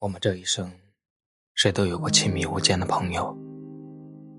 [0.00, 0.70] 我们这一生，
[1.56, 3.36] 谁都有过亲密无间的朋友，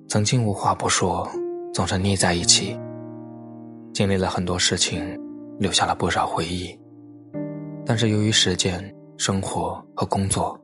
[0.08, 1.30] 曾经无话不说，
[1.74, 2.80] 总是腻在一起，
[3.94, 5.20] 经历了很多事情，
[5.60, 6.74] 留下了不少回忆。
[7.86, 8.82] 但是由于时间、
[9.18, 10.58] 生活和工作，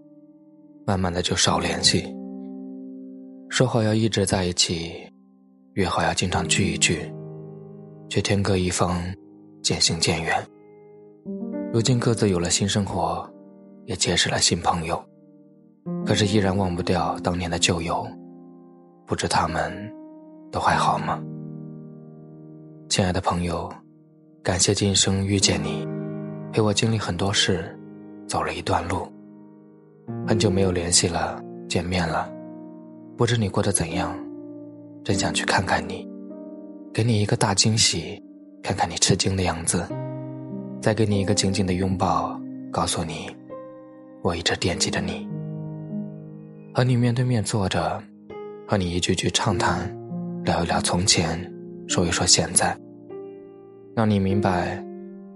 [0.88, 2.16] 慢慢的就少联系。
[3.50, 4.94] 说好要一直在一起，
[5.74, 7.14] 约好要经常聚一聚，
[8.08, 9.04] 却天各一方，
[9.62, 10.42] 渐行渐远。
[11.74, 13.30] 如今各自有了新生活。
[13.86, 15.04] 也结识了新朋友，
[16.06, 18.06] 可是依然忘不掉当年的旧友，
[19.06, 19.72] 不知他们
[20.52, 21.22] 都还好吗？
[22.90, 23.72] 亲爱的朋友，
[24.42, 25.88] 感谢今生遇见你，
[26.52, 27.78] 陪我经历很多事，
[28.28, 29.08] 走了一段路。
[30.28, 32.32] 很久没有联系了，见面了，
[33.18, 34.16] 不知你过得怎样，
[35.04, 36.08] 真想去看看你，
[36.94, 38.22] 给你一个大惊喜，
[38.64, 39.88] 看看你吃惊的样子，
[40.82, 42.40] 再给你一个紧紧的拥抱，
[42.72, 43.35] 告诉你。
[44.26, 45.30] 我一直惦记着你，
[46.74, 48.02] 和你面对面坐着，
[48.68, 49.88] 和你一句句畅谈，
[50.44, 51.40] 聊一聊从前，
[51.88, 52.76] 说一说现在，
[53.96, 54.84] 让你明白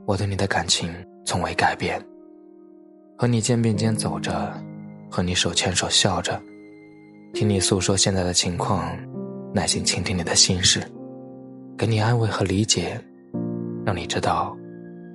[0.07, 0.91] 我对你的感情
[1.23, 2.03] 从未改变。
[3.15, 4.51] 和你肩并肩走着，
[5.07, 6.41] 和你手牵手笑着，
[7.31, 8.91] 听你诉说现在的情况，
[9.53, 10.81] 耐心倾听你的心事，
[11.77, 12.99] 给你安慰和理解，
[13.85, 14.57] 让你知道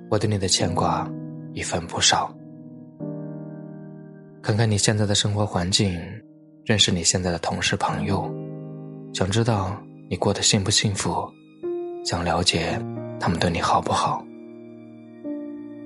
[0.09, 1.05] 我对你的牵挂
[1.51, 2.33] 一分不少。
[4.45, 5.99] 看看你现在的生活环境，
[6.65, 8.31] 认识你现在的同事朋友，
[9.11, 9.75] 想知道
[10.07, 11.27] 你过得幸不幸福，
[12.05, 12.79] 想了解
[13.19, 14.23] 他们对你好不好。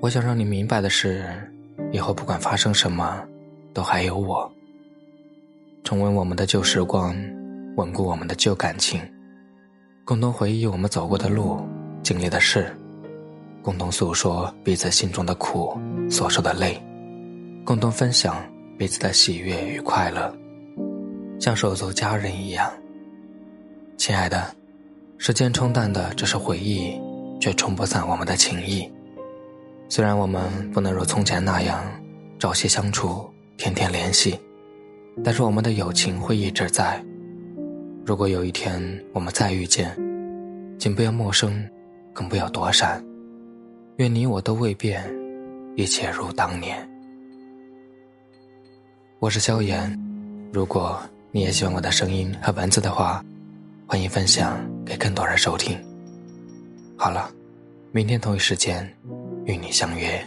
[0.02, 1.24] 我想让你明白的是，
[1.90, 3.26] 以后不管发生什么，
[3.72, 4.52] 都还有我。
[5.82, 7.16] 重温我们的旧时光，
[7.78, 9.00] 稳固我们的旧感情，
[10.04, 11.66] 共同回忆我们走过的路、
[12.02, 12.70] 经历的事，
[13.62, 16.78] 共同诉说彼此心中的苦、所受的累。
[17.70, 18.44] 共同分享
[18.76, 20.36] 彼此的喜悦与快乐，
[21.38, 22.68] 像手足家人一样。
[23.96, 24.52] 亲爱的，
[25.18, 27.00] 时间冲淡的只是回忆，
[27.40, 28.90] 却冲不散我们的情谊。
[29.88, 30.42] 虽然我们
[30.72, 31.80] 不能如从前那样
[32.40, 34.36] 朝夕相处、天天联系，
[35.22, 37.00] 但是我们的友情会一直在。
[38.04, 38.82] 如果有一天
[39.12, 39.96] 我们再遇见，
[40.76, 41.64] 请不要陌生，
[42.12, 43.00] 更不要躲闪。
[43.98, 45.08] 愿你我都未变，
[45.76, 46.89] 一切如当年。
[49.20, 50.00] 我是萧炎，
[50.50, 50.98] 如果
[51.30, 53.22] 你也喜欢我的声音和文字的话，
[53.86, 55.78] 欢迎分享给更多人收听。
[56.96, 57.30] 好了，
[57.92, 58.82] 明天同一时间
[59.44, 60.26] 与你相约。